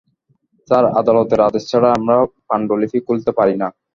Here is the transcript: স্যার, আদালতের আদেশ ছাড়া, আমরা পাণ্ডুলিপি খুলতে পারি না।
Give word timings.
স্যার, 0.69 0.85
আদালতের 0.99 1.39
আদেশ 1.47 1.63
ছাড়া, 1.71 1.89
আমরা 1.97 2.15
পাণ্ডুলিপি 2.49 2.99
খুলতে 3.07 3.31
পারি 3.39 3.55
না। 3.61 3.67